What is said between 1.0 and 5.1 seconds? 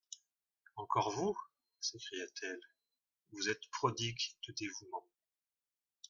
vous! s'écria-t-elle; vous êtes prodigue de dévouement.